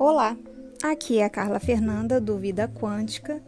[0.00, 0.36] Olá,
[0.80, 3.42] aqui é a Carla Fernanda do Vida Quântica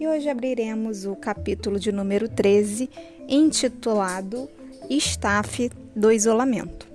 [0.00, 2.90] e hoje abriremos o capítulo de número 13,
[3.28, 4.50] intitulado
[4.90, 6.88] Staff do Isolamento.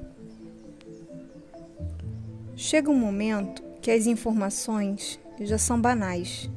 [2.54, 6.50] Chega um momento que as informações já são banais,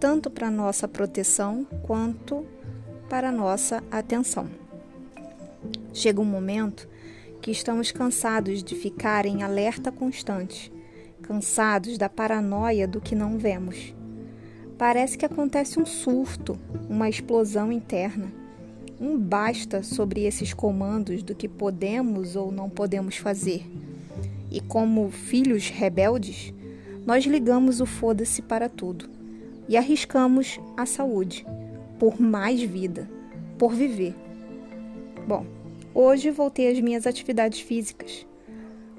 [0.00, 2.42] tanto para nossa proteção quanto
[3.10, 4.48] para nossa atenção.
[5.92, 6.88] Chega um momento
[7.42, 10.72] que estamos cansados de ficar em alerta constante
[11.20, 13.94] cansados da paranoia do que não vemos.
[14.76, 18.32] Parece que acontece um surto, uma explosão interna.
[19.00, 23.64] Um basta sobre esses comandos do que podemos ou não podemos fazer.
[24.50, 26.52] E como filhos rebeldes,
[27.06, 29.08] nós ligamos o foda-se para tudo
[29.68, 31.46] e arriscamos a saúde
[31.98, 33.08] por mais vida,
[33.58, 34.14] por viver.
[35.28, 35.46] Bom,
[35.94, 38.26] hoje voltei às minhas atividades físicas.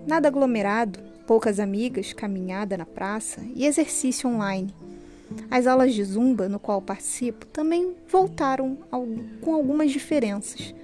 [0.07, 0.99] Nada aglomerado,
[1.31, 4.75] poucas amigas, caminhada na praça e exercício online.
[5.49, 8.77] As aulas de zumba, no qual participo, também voltaram
[9.39, 10.75] com algumas diferenças.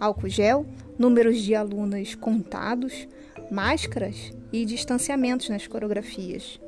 [0.00, 0.66] Álcool gel,
[0.98, 3.06] números de alunas contados,
[3.52, 6.58] máscaras e distanciamentos nas coreografias.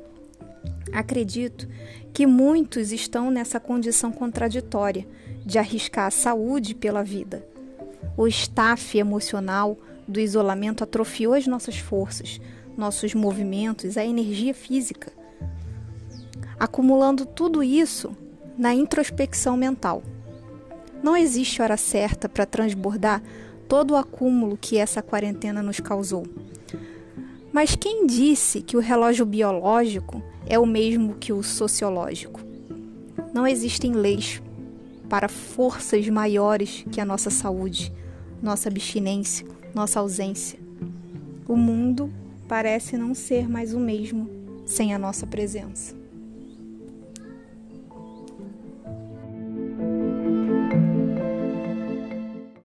[0.93, 1.67] Acredito
[2.13, 5.05] que muitos estão nessa condição contraditória
[5.45, 7.45] de arriscar a saúde pela vida.
[8.15, 12.39] O staff emocional do isolamento atrofiou as nossas forças,
[12.77, 15.11] nossos movimentos, a energia física,
[16.59, 18.15] acumulando tudo isso
[18.57, 20.03] na introspecção mental.
[21.03, 23.21] Não existe hora certa para transbordar
[23.67, 26.25] todo o acúmulo que essa quarentena nos causou.
[27.51, 32.41] Mas quem disse que o relógio biológico é o mesmo que o sociológico?
[33.33, 34.41] Não existem leis
[35.09, 37.91] para forças maiores que a nossa saúde,
[38.41, 40.59] nossa abstinência, nossa ausência.
[41.47, 42.11] O mundo
[42.47, 44.29] parece não ser mais o mesmo
[44.65, 46.06] sem a nossa presença.